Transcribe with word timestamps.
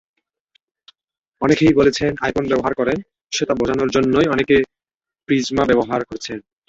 অনেকেই 1.41 1.73
বলছেন, 1.73 2.11
আইফোন 2.21 2.45
ব্যবহার 2.47 2.73
করেন, 2.73 2.97
সেটা 3.31 3.53
বোঝানোর 3.55 3.89
জন্যই 3.89 4.27
অনেকে 4.27 4.55
প্রিজমা 5.29 5.63
ব্যবহার 5.65 6.01
করছেন। 6.05 6.37